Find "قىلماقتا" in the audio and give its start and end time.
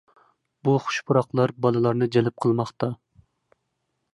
2.47-2.91